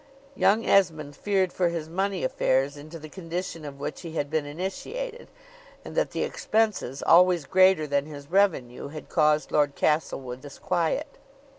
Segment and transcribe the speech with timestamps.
[0.33, 4.47] Young Esmond feared for his money affairs, into the condition of which he had been
[4.47, 5.27] initiated;
[5.85, 11.19] and that the expenses, always greater than his revenue, had caused Lord Castlewood disquiet.